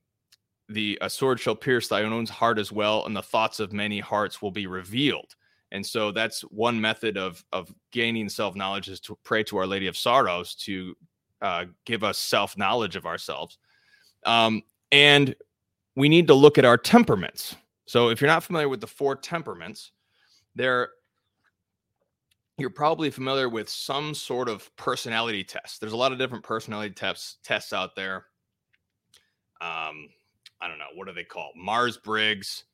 the 0.69 0.97
a 1.01 1.09
sword 1.09 1.39
shall 1.39 1.55
pierce 1.55 1.87
thy 1.87 2.03
own 2.03 2.25
heart 2.27 2.59
as 2.59 2.71
well 2.71 3.05
and 3.05 3.15
the 3.15 3.21
thoughts 3.21 3.59
of 3.59 3.73
many 3.73 3.99
hearts 3.99 4.41
will 4.41 4.51
be 4.51 4.67
revealed 4.67 5.35
and 5.71 5.85
so 5.85 6.11
that's 6.11 6.41
one 6.41 6.79
method 6.79 7.17
of 7.17 7.43
of 7.51 7.73
gaining 7.91 8.29
self 8.29 8.55
knowledge 8.55 8.89
is 8.89 8.99
to 9.01 9.17
pray 9.23 9.43
to 9.43 9.57
Our 9.57 9.67
Lady 9.67 9.87
of 9.87 9.97
Sorrows 9.97 10.55
to 10.55 10.95
uh, 11.41 11.65
give 11.85 12.03
us 12.03 12.17
self 12.17 12.57
knowledge 12.57 12.95
of 12.95 13.05
ourselves. 13.05 13.57
Um, 14.25 14.63
and 14.91 15.35
we 15.95 16.09
need 16.09 16.27
to 16.27 16.33
look 16.33 16.57
at 16.57 16.65
our 16.65 16.77
temperaments. 16.77 17.55
So 17.85 18.09
if 18.09 18.21
you're 18.21 18.29
not 18.29 18.43
familiar 18.43 18.69
with 18.69 18.81
the 18.81 18.87
four 18.87 19.15
temperaments, 19.15 19.91
there 20.55 20.89
you're 22.57 22.69
probably 22.69 23.09
familiar 23.09 23.47
with 23.47 23.69
some 23.69 24.13
sort 24.13 24.49
of 24.49 24.75
personality 24.75 25.43
test. 25.43 25.79
There's 25.79 25.93
a 25.93 25.97
lot 25.97 26.11
of 26.11 26.17
different 26.17 26.43
personality 26.43 26.93
tests 26.93 27.37
tests 27.43 27.73
out 27.73 27.95
there. 27.95 28.25
Um, 29.61 30.09
I 30.61 30.67
don't 30.67 30.79
know 30.79 30.85
what 30.95 31.07
are 31.07 31.13
they 31.13 31.23
called? 31.23 31.53
Myers 31.55 31.97
Briggs, 31.97 32.65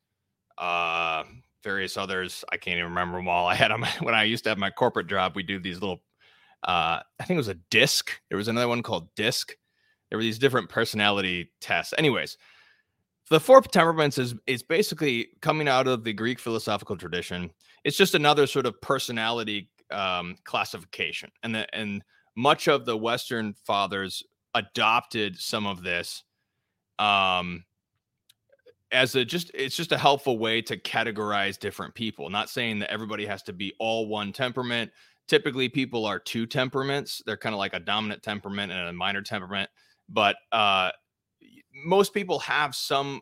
uh, 0.58 1.24
various 1.62 1.96
others. 1.96 2.44
I 2.50 2.56
can't 2.56 2.78
even 2.78 2.90
remember 2.90 3.18
them 3.18 3.28
all. 3.28 3.46
I 3.48 3.54
had 3.54 3.70
them 3.70 3.84
when 4.00 4.14
I 4.14 4.24
used 4.24 4.44
to 4.44 4.50
have 4.50 4.58
my 4.58 4.70
corporate 4.70 5.08
job. 5.08 5.32
We 5.34 5.42
do 5.42 5.58
these 5.58 5.80
little, 5.80 6.02
uh, 6.64 7.00
I 7.20 7.24
think 7.24 7.36
it 7.36 7.38
was 7.38 7.48
a 7.48 7.58
disc. 7.70 8.10
There 8.28 8.38
was 8.38 8.48
another 8.48 8.68
one 8.68 8.82
called 8.82 9.14
disc. 9.14 9.54
There 10.10 10.18
were 10.18 10.22
these 10.22 10.38
different 10.38 10.68
personality 10.68 11.50
tests. 11.60 11.92
Anyways, 11.98 12.38
the 13.28 13.40
four 13.40 13.60
temperaments 13.60 14.18
is 14.18 14.34
is 14.46 14.62
basically 14.62 15.28
coming 15.40 15.66
out 15.66 15.88
of 15.88 16.04
the 16.04 16.12
Greek 16.12 16.38
philosophical 16.38 16.96
tradition. 16.96 17.50
It's 17.84 17.96
just 17.96 18.14
another 18.14 18.46
sort 18.46 18.66
of 18.66 18.80
personality 18.80 19.68
um, 19.90 20.36
classification, 20.44 21.30
and 21.42 21.54
the, 21.56 21.74
and 21.74 22.02
much 22.36 22.68
of 22.68 22.84
the 22.84 22.96
Western 22.96 23.54
fathers 23.64 24.22
adopted 24.54 25.36
some 25.36 25.66
of 25.66 25.82
this 25.82 26.22
um, 27.00 27.64
as 28.92 29.14
a 29.14 29.24
just 29.24 29.50
it's 29.54 29.76
just 29.76 29.92
a 29.92 29.98
helpful 29.98 30.38
way 30.38 30.62
to 30.62 30.76
categorize 30.76 31.58
different 31.58 31.94
people 31.94 32.30
not 32.30 32.48
saying 32.48 32.78
that 32.78 32.90
everybody 32.90 33.26
has 33.26 33.42
to 33.42 33.52
be 33.52 33.72
all 33.78 34.06
one 34.06 34.32
temperament. 34.32 34.90
Typically 35.28 35.68
people 35.68 36.06
are 36.06 36.20
two 36.20 36.46
temperaments. 36.46 37.20
They're 37.26 37.36
kind 37.36 37.54
of 37.54 37.58
like 37.58 37.74
a 37.74 37.80
dominant 37.80 38.22
temperament 38.22 38.70
and 38.70 38.88
a 38.88 38.92
minor 38.92 39.22
temperament 39.22 39.68
but 40.08 40.36
uh 40.52 40.90
most 41.84 42.14
people 42.14 42.38
have 42.38 42.74
some 42.74 43.20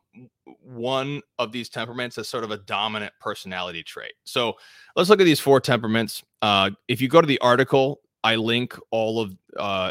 one 0.61 1.21
of 1.39 1.51
these 1.51 1.69
temperaments 1.69 2.17
as 2.19 2.29
sort 2.29 2.45
of 2.45 2.53
a 2.53 2.59
dominant 2.59 3.13
personality 3.21 3.83
trait. 3.83 4.13
So 4.25 4.55
let's 4.95 5.11
look 5.11 5.21
at 5.21 5.25
these 5.25 5.41
four 5.41 5.61
temperaments. 5.61 6.23
Uh 6.43 6.71
if 6.89 7.01
you 7.01 7.09
go 7.09 7.21
to 7.21 7.27
the 7.27 7.41
article 7.41 8.01
i 8.23 8.37
link 8.37 8.79
all 8.91 9.21
of 9.21 9.37
uh 9.59 9.91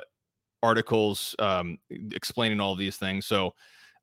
articles 0.62 1.36
um 1.40 1.78
explaining 1.90 2.60
all 2.60 2.72
of 2.72 2.80
these 2.80 2.98
things. 2.98 3.26
So 3.26 3.54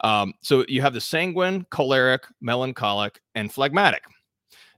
um, 0.03 0.35
so 0.43 0.65
you 0.69 0.81
have 0.81 0.95
the 0.95 1.01
sanguine, 1.01 1.67
choleric, 1.71 2.25
melancholic, 2.41 3.21
and 3.35 3.53
phlegmatic. 3.53 4.03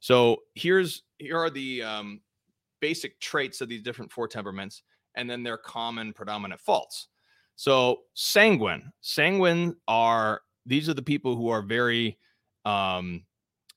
So 0.00 0.38
here's 0.54 1.02
here 1.18 1.38
are 1.38 1.50
the 1.50 1.82
um, 1.82 2.20
basic 2.80 3.20
traits 3.20 3.60
of 3.60 3.68
these 3.68 3.82
different 3.82 4.10
four 4.10 4.26
temperaments, 4.26 4.82
and 5.14 5.30
then 5.30 5.42
their 5.42 5.58
common 5.58 6.12
predominant 6.12 6.60
faults. 6.60 7.08
So 7.54 8.00
sanguine, 8.14 8.92
sanguine 9.00 9.76
are 9.86 10.40
these 10.66 10.88
are 10.88 10.94
the 10.94 11.02
people 11.02 11.36
who 11.36 11.48
are 11.48 11.62
very 11.62 12.18
um, 12.64 13.24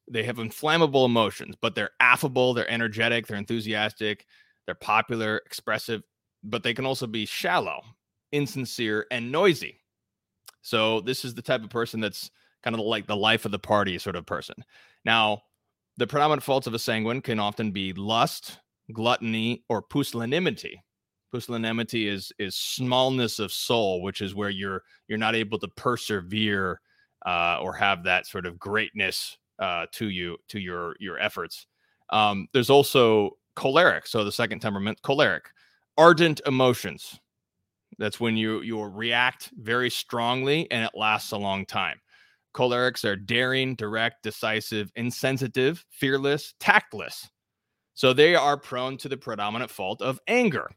they 0.10 0.24
have 0.24 0.40
inflammable 0.40 1.06
emotions, 1.06 1.56
but 1.62 1.76
they're 1.76 1.92
affable, 2.00 2.54
they're 2.54 2.70
energetic, 2.70 3.28
they're 3.28 3.38
enthusiastic, 3.38 4.26
they're 4.66 4.76
popular, 4.76 5.42
expressive, 5.46 6.04
but 6.44 6.64
they 6.64 6.74
can 6.74 6.86
also 6.86 7.08
be 7.08 7.26
shallow, 7.26 7.82
insincere, 8.32 9.08
and 9.12 9.32
noisy. 9.32 9.82
So 10.66 11.00
this 11.02 11.24
is 11.24 11.36
the 11.36 11.44
type 11.44 11.64
of 11.64 11.70
person 11.70 12.00
that's 12.00 12.32
kind 12.64 12.74
of 12.74 12.80
like 12.80 13.06
the 13.06 13.16
life 13.16 13.46
of 13.46 13.52
the 13.52 13.60
party 13.60 14.00
sort 14.00 14.16
of 14.16 14.26
person. 14.26 14.56
Now, 15.06 15.44
the 15.98 16.08
predominant 16.08 16.42
faults 16.42 16.66
of 16.66 16.74
a 16.74 16.80
sanguine 16.80 17.22
can 17.22 17.40
often 17.40 17.70
be 17.70 17.94
lust, 17.94 18.60
gluttony, 18.92 19.64
or 19.70 19.84
pusillanimity. 19.84 20.82
Pusillanimity 21.32 22.08
is 22.08 22.34
is 22.40 22.56
smallness 22.56 23.38
of 23.38 23.52
soul, 23.52 24.02
which 24.02 24.22
is 24.22 24.34
where 24.34 24.50
you're 24.50 24.82
you're 25.08 25.20
not 25.20 25.36
able 25.36 25.60
to 25.60 25.68
persevere 25.68 26.82
uh, 27.28 27.60
or 27.62 27.72
have 27.74 28.04
that 28.04 28.26
sort 28.26 28.48
of 28.48 28.58
greatness 28.58 29.38
uh, 29.60 29.86
to 29.92 30.10
you 30.10 30.36
to 30.48 30.60
your 30.60 30.96
your 31.00 31.20
efforts. 31.20 31.68
Um, 32.10 32.48
there's 32.54 32.72
also 32.72 33.38
choleric, 33.56 34.08
so 34.08 34.24
the 34.24 34.32
second 34.32 34.62
temperament, 34.62 35.00
choleric, 35.04 35.52
ardent 35.96 36.42
emotions. 36.48 37.20
That's 37.98 38.20
when 38.20 38.36
you 38.38 38.62
you 38.62 38.82
react 38.84 39.52
very 39.58 39.90
strongly 39.90 40.70
and 40.72 40.84
it 40.84 40.92
lasts 40.96 41.32
a 41.32 41.38
long 41.38 41.66
time. 41.66 42.00
Cholerics 42.56 43.04
are 43.04 43.16
daring, 43.16 43.76
direct, 43.76 44.24
decisive, 44.24 44.92
insensitive, 44.96 45.86
fearless, 45.90 46.54
tactless. 46.60 47.30
So 47.94 48.14
they 48.14 48.36
are 48.36 48.58
prone 48.58 48.98
to 48.98 49.10
the 49.10 49.18
predominant 49.18 49.72
fault 49.72 50.02
of 50.02 50.20
anger. 50.28 50.70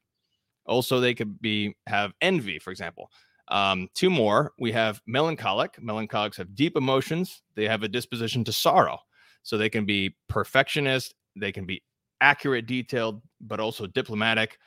Also, 0.67 1.01
they 1.01 1.15
could 1.15 1.41
be 1.41 1.77
have 1.87 2.13
envy, 2.21 2.59
for 2.59 2.71
example. 2.71 3.11
Um, 3.49 3.89
two 3.95 4.11
more. 4.11 4.53
We 4.59 4.73
have 4.73 5.01
melancholic. 5.07 5.83
Melancholics 5.83 6.37
have 6.37 6.55
deep 6.55 6.77
emotions. 6.77 7.43
They 7.55 7.67
have 7.67 7.83
a 7.83 7.89
disposition 7.89 8.45
to 8.45 8.53
sorrow. 8.53 8.99
So 9.43 9.57
they 9.57 9.71
can 9.71 9.87
be 9.87 10.17
perfectionist. 10.29 11.15
They 11.37 11.53
can 11.53 11.65
be 11.65 11.83
accurate, 12.21 12.67
detailed, 12.67 13.23
but 13.41 13.61
also 13.61 13.87
diplomatic, 13.87 14.59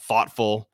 thoughtful, 0.00 0.70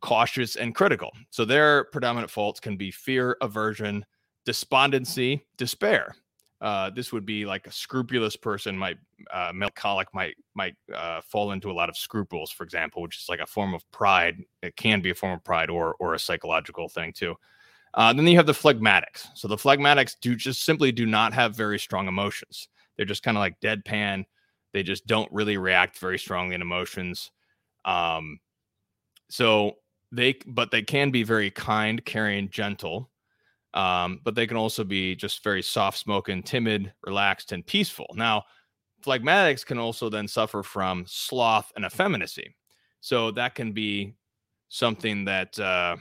cautious, 0.00 0.56
and 0.56 0.74
critical. 0.74 1.12
So 1.30 1.44
their 1.44 1.84
predominant 1.84 2.30
faults 2.30 2.60
can 2.60 2.76
be 2.76 2.90
fear, 2.90 3.36
aversion, 3.40 4.04
despondency, 4.44 5.46
despair. 5.56 6.14
Uh, 6.60 6.90
this 6.90 7.10
would 7.12 7.24
be 7.24 7.46
like 7.46 7.66
a 7.66 7.72
scrupulous 7.72 8.36
person 8.36 8.76
might 8.76 8.98
uh, 9.32 9.50
melancholic 9.54 10.12
might 10.12 10.34
might 10.54 10.74
uh, 10.94 11.20
fall 11.22 11.52
into 11.52 11.70
a 11.70 11.72
lot 11.72 11.88
of 11.88 11.96
scruples, 11.96 12.50
for 12.50 12.64
example, 12.64 13.00
which 13.00 13.16
is 13.16 13.26
like 13.30 13.40
a 13.40 13.46
form 13.46 13.72
of 13.72 13.90
pride. 13.92 14.36
It 14.62 14.76
can 14.76 15.00
be 15.00 15.10
a 15.10 15.14
form 15.14 15.32
of 15.32 15.44
pride 15.44 15.70
or 15.70 15.94
or 16.00 16.14
a 16.14 16.18
psychological 16.18 16.88
thing 16.88 17.14
too. 17.14 17.34
Uh, 17.94 18.12
then 18.12 18.26
you 18.26 18.36
have 18.36 18.46
the 18.46 18.52
phlegmatics. 18.52 19.26
So 19.34 19.48
the 19.48 19.56
phlegmatics 19.56 20.16
do 20.20 20.36
just 20.36 20.64
simply 20.64 20.92
do 20.92 21.06
not 21.06 21.32
have 21.32 21.56
very 21.56 21.78
strong 21.78 22.08
emotions. 22.08 22.68
They're 22.96 23.06
just 23.06 23.22
kind 23.22 23.36
of 23.36 23.40
like 23.40 23.60
deadpan. 23.60 24.24
They 24.72 24.82
just 24.82 25.06
don't 25.06 25.32
really 25.32 25.56
react 25.56 25.98
very 25.98 26.18
strongly 26.18 26.54
in 26.54 26.62
emotions. 26.62 27.30
Um, 27.84 28.38
so 29.28 29.76
they 30.12 30.34
but 30.46 30.70
they 30.70 30.82
can 30.82 31.10
be 31.10 31.22
very 31.22 31.50
kind, 31.50 32.04
caring, 32.04 32.48
gentle. 32.50 33.10
Um, 33.72 34.20
but 34.24 34.34
they 34.34 34.48
can 34.48 34.56
also 34.56 34.82
be 34.82 35.14
just 35.14 35.44
very 35.44 35.62
soft 35.62 35.98
spoken, 35.98 36.42
timid, 36.42 36.92
relaxed, 37.04 37.52
and 37.52 37.64
peaceful. 37.64 38.06
Now, 38.14 38.42
phlegmatics 39.04 39.64
can 39.64 39.78
also 39.78 40.08
then 40.08 40.26
suffer 40.26 40.64
from 40.64 41.04
sloth 41.06 41.72
and 41.76 41.84
effeminacy. 41.84 42.56
So 43.00 43.30
that 43.32 43.54
can 43.54 43.72
be 43.72 44.14
something 44.68 45.24
that 45.24 45.58
uh, 45.58 45.96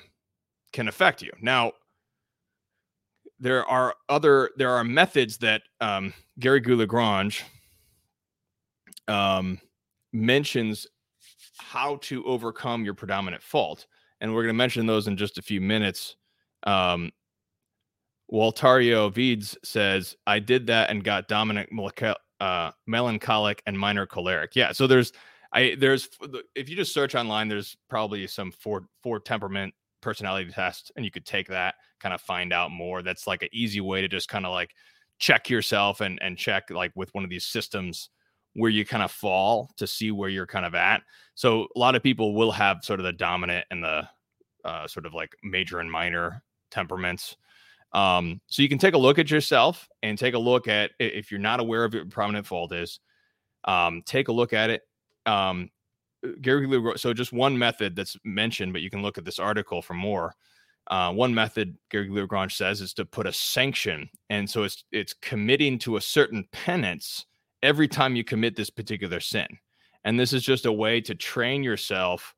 can 0.74 0.88
affect 0.88 1.22
you. 1.22 1.32
Now, 1.42 1.74
there 3.40 3.66
are 3.66 3.96
other 4.10 4.50
there 4.58 4.72
are 4.72 4.84
methods 4.84 5.38
that 5.38 5.62
um, 5.80 6.14
Garrigou 6.40 6.78
Lagrange 6.78 7.44
um, 9.08 9.60
mentions 10.12 10.88
how 11.58 11.98
to 11.98 12.26
overcome 12.26 12.84
your 12.84 12.94
predominant 12.94 13.44
fault 13.44 13.86
and 14.22 14.34
we're 14.34 14.44
going 14.44 14.54
to 14.54 14.58
mention 14.58 14.86
those 14.86 15.08
in 15.08 15.18
just 15.18 15.38
a 15.38 15.42
few 15.42 15.62
minutes. 15.62 16.16
Um, 16.64 17.12
Waltario 18.32 19.14
Vides 19.14 19.58
says, 19.64 20.16
I 20.28 20.40
did 20.40 20.68
that 20.68 20.90
and 20.90 21.04
got 21.04 21.28
dominant 21.28 21.70
uh, 22.40 22.72
melancholic 22.86 23.62
and 23.66 23.78
minor 23.78 24.06
choleric. 24.06 24.56
Yeah. 24.56 24.72
So 24.72 24.88
there's, 24.88 25.12
I, 25.52 25.76
there's, 25.80 26.10
if 26.56 26.70
you 26.70 26.76
just 26.76 26.94
search 26.94 27.16
online, 27.16 27.48
there's 27.48 27.76
probably 27.90 28.28
some 28.28 28.52
four, 28.52 28.86
four 29.02 29.20
temperament 29.20 29.74
personality 30.02 30.52
test, 30.52 30.92
and 30.96 31.04
you 31.04 31.12
could 31.12 31.26
take 31.26 31.48
that, 31.48 31.76
kind 32.00 32.14
of 32.14 32.22
find 32.22 32.54
out 32.54 32.72
more. 32.72 33.02
That's 33.02 33.26
like 33.26 33.42
an 33.42 33.50
easy 33.52 33.82
way 33.82 34.02
to 34.02 34.08
just 34.08 34.30
kind 34.30 34.46
of 34.46 34.52
like 34.52 34.76
check 35.18 35.50
yourself 35.50 36.02
and, 36.02 36.20
and 36.22 36.38
check 36.38 36.70
like 36.70 36.92
with 36.96 37.14
one 37.14 37.24
of 37.24 37.30
these 37.30 37.46
systems 37.46 38.10
where 38.54 38.72
you 38.72 38.86
kind 38.86 39.04
of 39.04 39.12
fall 39.12 39.72
to 39.78 39.88
see 39.88 40.12
where 40.12 40.30
you're 40.30 40.48
kind 40.48 40.66
of 40.66 40.76
at. 40.76 41.02
So 41.36 41.68
a 41.76 41.80
lot 41.80 41.96
of 41.96 42.04
people 42.04 42.34
will 42.36 42.52
have 42.52 42.84
sort 42.84 43.00
of 43.00 43.06
the 43.06 43.14
dominant 43.14 43.66
and 43.72 43.84
the 43.84 44.08
uh, 44.66 44.88
sort 44.88 45.06
of 45.06 45.14
like 45.14 45.36
major 45.44 45.80
and 45.80 45.92
minor 45.92 46.44
temperaments. 46.72 47.38
Um, 47.94 48.42
so 48.48 48.62
you 48.62 48.70
can 48.70 48.78
take 48.78 48.94
a 48.94 49.00
look 49.00 49.20
at 49.20 49.32
yourself 49.32 49.88
and 50.04 50.18
take 50.18 50.34
a 50.34 50.40
look 50.40 50.68
at 50.68 50.92
if 51.00 51.32
you're 51.32 51.40
not 51.40 51.60
aware 51.60 51.86
of 51.86 51.94
what 51.94 52.10
prominent 52.10 52.46
fault 52.46 52.74
is, 52.74 53.00
um, 53.66 54.04
take 54.06 54.28
a 54.28 54.34
look 54.34 54.54
at 54.54 54.70
it. 54.70 54.82
Um, 55.26 55.70
uh, 56.26 56.32
Gary 56.42 56.68
so 56.98 57.14
just 57.14 57.34
one 57.34 57.58
method 57.58 57.96
that's 57.96 58.18
mentioned, 58.24 58.74
but 58.74 58.82
you 58.82 58.90
can 58.90 59.02
look 59.02 59.18
at 59.18 59.26
this 59.26 59.40
article 59.40 59.82
for 59.82 59.94
more. 59.94 60.36
Uh, 60.88 61.14
one 61.14 61.34
method 61.34 61.78
Garrigou 61.92 62.16
Lagrange 62.16 62.56
says 62.56 62.82
is 62.82 62.94
to 62.96 63.06
put 63.06 63.28
a 63.28 63.34
sanction, 63.34 64.10
and 64.30 64.50
so 64.50 64.64
it's 64.64 64.84
it's 64.92 65.14
committing 65.14 65.78
to 65.80 65.98
a 65.98 66.02
certain 66.02 66.48
penance 66.52 67.26
every 67.62 67.88
time 67.88 68.16
you 68.16 68.24
commit 68.24 68.56
this 68.56 68.70
particular 68.70 69.20
sin, 69.20 69.48
and 70.04 70.20
this 70.20 70.34
is 70.34 70.44
just 70.44 70.66
a 70.66 70.72
way 70.72 71.02
to 71.02 71.16
train 71.16 71.64
yourself 71.64 72.36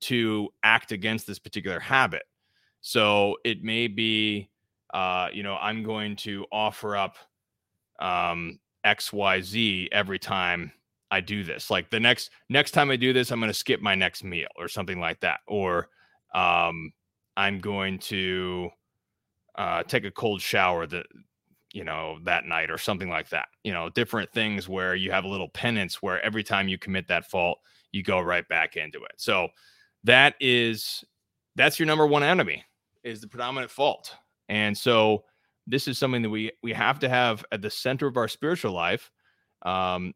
to 0.00 0.48
act 0.62 0.92
against 0.92 1.26
this 1.26 1.38
particular 1.38 1.80
habit. 1.80 2.22
So 2.80 3.36
it 3.44 3.62
may 3.62 3.86
be, 3.86 4.50
uh, 4.92 5.28
you 5.32 5.42
know, 5.42 5.56
I'm 5.56 5.82
going 5.82 6.16
to 6.16 6.44
offer 6.52 6.96
up 6.96 7.16
um, 8.00 8.58
X 8.84 9.12
Y 9.12 9.40
Z 9.40 9.88
every 9.92 10.18
time 10.18 10.72
I 11.10 11.20
do 11.20 11.44
this. 11.44 11.70
Like 11.70 11.88
the 11.90 12.00
next 12.00 12.30
next 12.48 12.72
time 12.72 12.90
I 12.90 12.96
do 12.96 13.12
this, 13.12 13.30
I'm 13.30 13.40
going 13.40 13.50
to 13.50 13.58
skip 13.58 13.80
my 13.80 13.94
next 13.94 14.24
meal 14.24 14.48
or 14.56 14.68
something 14.68 15.00
like 15.00 15.20
that, 15.20 15.40
or 15.46 15.88
um, 16.34 16.92
I'm 17.36 17.60
going 17.60 17.98
to 18.00 18.70
uh, 19.54 19.84
take 19.84 20.04
a 20.04 20.10
cold 20.10 20.42
shower 20.42 20.86
that 20.88 21.06
you 21.74 21.82
know 21.82 22.18
that 22.22 22.46
night 22.46 22.70
or 22.70 22.78
something 22.78 23.10
like 23.10 23.28
that. 23.30 23.48
You 23.64 23.72
know, 23.74 23.90
different 23.90 24.32
things 24.32 24.68
where 24.68 24.94
you 24.94 25.10
have 25.10 25.24
a 25.24 25.28
little 25.28 25.48
penance 25.48 26.00
where 26.00 26.24
every 26.24 26.44
time 26.44 26.68
you 26.68 26.78
commit 26.78 27.08
that 27.08 27.28
fault, 27.28 27.58
you 27.92 28.02
go 28.02 28.20
right 28.20 28.48
back 28.48 28.76
into 28.76 29.02
it. 29.02 29.12
So 29.16 29.48
that 30.04 30.36
is 30.40 31.04
that's 31.56 31.78
your 31.78 31.86
number 31.86 32.06
one 32.06 32.22
enemy 32.22 32.64
is 33.02 33.20
the 33.20 33.28
predominant 33.28 33.70
fault. 33.70 34.14
And 34.48 34.78
so 34.78 35.24
this 35.66 35.88
is 35.88 35.98
something 35.98 36.22
that 36.22 36.30
we 36.30 36.52
we 36.62 36.72
have 36.72 37.00
to 37.00 37.08
have 37.08 37.44
at 37.50 37.60
the 37.60 37.70
center 37.70 38.06
of 38.06 38.16
our 38.16 38.28
spiritual 38.28 38.72
life. 38.72 39.10
Um, 39.62 40.14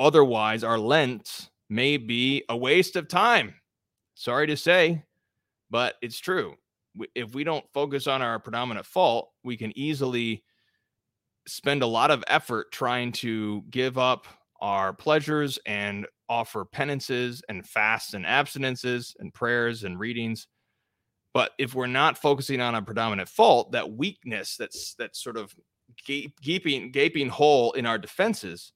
otherwise, 0.00 0.64
our 0.64 0.78
Lent 0.78 1.50
may 1.70 1.96
be 1.96 2.42
a 2.48 2.56
waste 2.56 2.96
of 2.96 3.06
time. 3.06 3.54
Sorry 4.14 4.48
to 4.48 4.56
say, 4.56 5.04
but 5.70 5.94
it's 6.02 6.18
true. 6.18 6.56
If 7.14 7.34
we 7.34 7.44
don't 7.44 7.64
focus 7.72 8.08
on 8.08 8.20
our 8.20 8.40
predominant 8.40 8.84
fault, 8.84 9.30
we 9.44 9.56
can 9.56 9.76
easily 9.78 10.42
spend 11.48 11.82
a 11.82 11.86
lot 11.86 12.10
of 12.10 12.22
effort 12.28 12.70
trying 12.72 13.12
to 13.12 13.64
give 13.70 13.98
up 13.98 14.26
our 14.60 14.92
pleasures 14.92 15.58
and 15.66 16.06
offer 16.28 16.64
penances 16.64 17.42
and 17.48 17.66
fasts 17.66 18.14
and 18.14 18.26
abstinences 18.26 19.14
and 19.18 19.32
prayers 19.32 19.84
and 19.84 19.98
readings. 19.98 20.46
But 21.32 21.52
if 21.58 21.74
we're 21.74 21.86
not 21.86 22.18
focusing 22.18 22.60
on 22.60 22.74
a 22.74 22.82
predominant 22.82 23.28
fault, 23.28 23.72
that 23.72 23.92
weakness, 23.92 24.56
that's 24.56 24.94
that 24.94 25.16
sort 25.16 25.36
of 25.36 25.54
gaping 26.04 26.90
gaping 26.90 27.28
hole 27.28 27.72
in 27.72 27.86
our 27.86 27.98
defenses, 27.98 28.72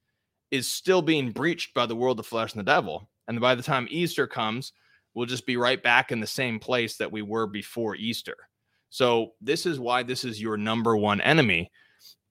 is 0.50 0.69
still 0.69 1.02
being 1.02 1.31
breached 1.31 1.75
by 1.75 1.87
the 1.87 1.97
world, 1.97 2.19
the 2.19 2.23
flesh, 2.23 2.52
and 2.52 2.61
the 2.61 2.64
devil. 2.64 3.09
And 3.29 3.41
by 3.41 3.55
the 3.55 3.62
time 3.62 3.88
Easter 3.91 4.26
comes, 4.26 4.73
we'll 5.14 5.26
just 5.26 5.47
be 5.47 5.57
right 5.57 5.83
back 5.83 6.12
in 6.12 6.21
the 6.21 6.26
same 6.26 6.59
place 6.59 6.97
that 6.97 7.11
we 7.11 7.23
were 7.23 7.47
before 7.47 7.97
Easter. 7.97 8.37
So 8.91 9.33
this 9.41 9.64
is 9.67 9.81
why 9.81 10.02
this 10.02 10.25
is 10.25 10.41
your 10.41 10.57
number 10.57 10.97
one 10.97 11.21
enemy. 11.23 11.71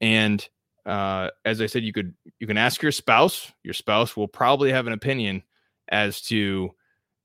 And 0.02 0.46
uh, 0.84 1.30
as 1.44 1.60
I 1.60 1.66
said, 1.66 1.84
you 1.84 1.92
could 1.92 2.12
you 2.40 2.46
can 2.46 2.58
ask 2.58 2.82
your 2.82 2.92
spouse. 2.92 3.52
Your 3.62 3.72
spouse 3.72 4.16
will 4.16 4.28
probably 4.28 4.72
have 4.72 4.86
an 4.86 4.92
opinion 4.92 5.42
as 5.88 6.20
to 6.22 6.74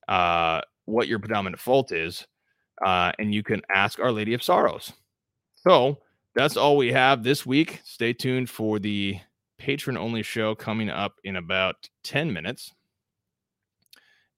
uh, 0.06 0.62
what 0.84 1.08
your 1.08 1.18
predominant 1.18 1.60
fault 1.60 1.92
is, 1.92 2.26
uh, 2.86 3.12
and 3.18 3.34
you 3.34 3.42
can 3.42 3.60
ask 3.68 3.98
Our 3.98 4.12
Lady 4.12 4.32
of 4.32 4.42
Sorrows. 4.42 4.92
So 5.56 5.98
that's 6.34 6.56
all 6.56 6.76
we 6.76 6.92
have 6.92 7.24
this 7.24 7.44
week. 7.44 7.80
Stay 7.84 8.12
tuned 8.12 8.48
for 8.48 8.78
the 8.78 9.18
patron 9.58 9.96
only 9.96 10.22
show 10.22 10.54
coming 10.54 10.88
up 10.88 11.16
in 11.24 11.36
about 11.36 11.88
ten 12.04 12.32
minutes. 12.32 12.72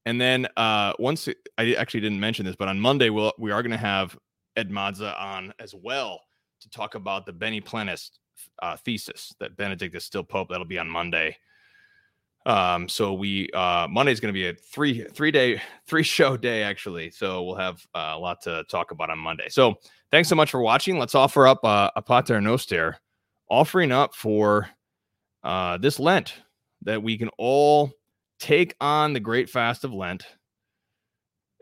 And 0.07 0.19
then 0.19 0.49
uh, 0.57 0.95
once 0.99 1.29
I 1.59 1.75
actually 1.75 2.01
didn't 2.01 2.21
mention 2.21 2.47
this, 2.47 2.57
but 2.57 2.69
on 2.69 2.81
Monday 2.81 3.11
we'll 3.11 3.35
we 3.39 3.51
are 3.51 3.63
going 3.63 3.71
to 3.71 3.77
have 3.77 4.19
Ed 4.57 4.71
Mazza 4.71 5.15
on 5.21 5.53
as 5.59 5.75
well 5.75 6.23
to 6.63 6.71
talk 6.71 6.95
about 6.95 7.27
the 7.27 7.33
Benny 7.33 7.61
Plenis 7.61 8.11
uh, 8.61 8.77
thesis 8.77 9.35
that 9.41 9.57
Benedict 9.57 9.95
is 9.95 10.05
still 10.05 10.25
Pope. 10.25 10.49
That'll 10.51 10.65
be 10.65 10.79
on 10.79 10.89
Monday. 10.89 11.37
Um, 12.47 12.89
so 12.89 13.13
we 13.13 13.51
uh, 13.51 13.87
Monday 13.91 14.13
is 14.13 14.21
going 14.21 14.33
to 14.33 14.39
be 14.39 14.49
a 14.49 14.55
three 14.55 15.05
three 15.05 15.31
day 15.31 15.61
three 15.87 16.03
show 16.03 16.37
day 16.37 16.63
actually. 16.63 17.11
So 17.11 17.43
we'll 17.43 17.57
have 17.57 17.87
uh, 17.95 18.13
a 18.15 18.19
lot 18.19 18.41
to 18.43 18.65
talk 18.65 18.91
about 18.91 19.11
on 19.11 19.19
Monday. 19.19 19.49
So 19.49 19.75
thanks 20.11 20.29
so 20.29 20.35
much 20.35 20.51
for 20.51 20.61
watching. 20.61 20.99
Let's 20.99 21.15
offer 21.15 21.47
up 21.47 21.65
uh, 21.65 21.91
a 21.97 22.03
Pater 22.03 22.41
Noster, 22.41 22.97
offering 23.51 23.93
up 23.93 24.15
for 24.15 24.69
uh, 25.43 25.77
this 25.79 25.99
Lent 25.99 26.35
that 26.83 27.03
we 27.03 27.19
can 27.19 27.29
all 27.37 27.93
take 28.39 28.75
on 28.81 29.13
the 29.13 29.21
great 29.21 29.51
fast 29.51 29.85
of 29.85 29.93
Lent, 29.93 30.25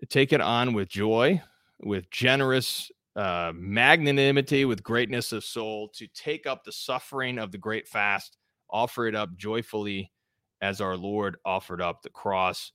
take 0.08 0.32
it 0.32 0.40
on 0.40 0.74
with 0.74 0.88
joy, 0.88 1.42
with 1.80 2.08
generous 2.10 2.90
uh, 3.18 3.52
magnanimity, 3.56 4.64
with 4.64 4.84
greatness 4.84 5.32
of 5.32 5.42
soul, 5.42 5.88
to 5.88 6.06
take 6.14 6.46
up 6.46 6.62
the 6.62 6.70
suffering 6.70 7.36
of 7.36 7.50
the 7.50 7.58
great 7.58 7.88
fast, 7.88 8.36
offer 8.70 9.08
it 9.08 9.16
up 9.16 9.36
joyfully 9.36 10.12
as 10.60 10.80
our 10.80 10.96
Lord 10.96 11.36
offered 11.44 11.82
up 11.82 12.02
the 12.02 12.10
cross, 12.10 12.70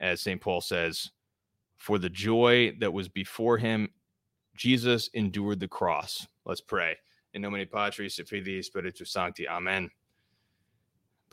as 0.00 0.22
St. 0.22 0.40
Paul 0.40 0.62
says, 0.62 1.10
for 1.76 1.98
the 1.98 2.08
joy 2.08 2.72
that 2.80 2.94
was 2.94 3.10
before 3.10 3.58
him, 3.58 3.90
Jesus 4.56 5.10
endured 5.12 5.60
the 5.60 5.68
cross. 5.68 6.26
Let's 6.46 6.62
pray. 6.62 6.96
In 7.34 7.42
nomine 7.42 7.66
Patris 7.70 8.18
et 8.18 8.26
Filii 8.26 8.62
Spiritus 8.62 9.10
Sancti. 9.10 9.46
Amen. 9.46 9.90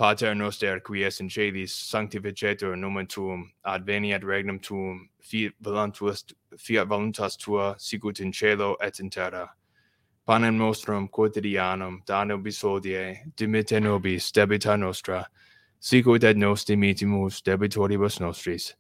Pater 0.02 0.34
noster 0.34 0.80
qui 0.80 1.04
es 1.04 1.20
in 1.20 1.30
celis 1.30 1.72
sanctificetur 1.72 2.76
nomen 2.76 3.06
tuum 3.06 3.52
adveniat 3.64 4.24
regnum 4.24 4.60
tuum 4.60 5.08
fiat 5.22 5.54
voluntas 5.62 6.24
fiat 6.58 6.88
voluntas 6.88 7.38
tua 7.38 7.76
sicut 7.78 8.20
in 8.20 8.32
cielo 8.32 8.76
et 8.82 9.00
in 9.00 9.12
terra. 9.12 9.52
Panem 10.26 10.58
nostrum 10.58 11.08
quotidianum 11.08 12.04
da 12.08 12.24
nobis 12.24 12.64
hodie 12.64 13.20
dimitte 13.38 13.80
nobis 13.80 14.32
debita 14.32 14.76
nostra 14.76 15.28
sicut 15.80 16.24
et 16.24 16.36
nos 16.36 16.66
dimittimus 16.66 17.44
debitoribus 17.44 18.20
nostris 18.20 18.74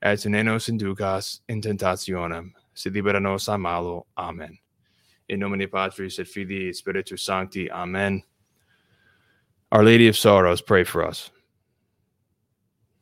et 0.00 0.24
ne 0.26 0.44
nos 0.44 0.68
inducas 0.68 1.40
in 1.48 1.60
tentationem 1.60 2.52
sed 2.72 2.94
libera 2.94 3.18
nos 3.18 3.48
a 3.48 3.58
malo. 3.58 4.06
Amen. 4.16 4.56
In 5.28 5.40
nomine 5.40 5.66
patris 5.66 6.20
et 6.20 6.28
filii 6.28 6.72
spiritus 6.72 7.22
sancti. 7.24 7.68
Amen. 7.68 8.22
Our 9.72 9.82
Lady 9.82 10.06
of 10.06 10.16
Sorrows, 10.16 10.60
pray 10.60 10.84
for 10.84 11.04
us. 11.04 11.30